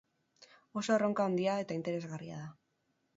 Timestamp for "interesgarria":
1.83-2.39